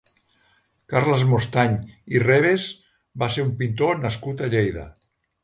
Carles 0.93 1.25
Mostany 1.33 1.75
i 2.15 2.21
Rebés 2.23 2.65
va 3.25 3.29
ser 3.37 3.47
un 3.51 3.53
pintor 3.61 4.03
nascut 4.09 4.43
a 4.43 4.51
Lleida. 4.57 4.89